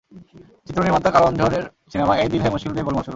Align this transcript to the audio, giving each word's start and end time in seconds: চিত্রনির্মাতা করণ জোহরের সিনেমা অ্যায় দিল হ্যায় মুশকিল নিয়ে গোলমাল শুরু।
চিত্রনির্মাতা 0.67 1.09
করণ 1.11 1.33
জোহরের 1.39 1.65
সিনেমা 1.91 2.13
অ্যায় 2.15 2.29
দিল 2.29 2.41
হ্যায় 2.41 2.53
মুশকিল 2.53 2.71
নিয়ে 2.71 2.85
গোলমাল 2.85 3.03
শুরু। 3.03 3.09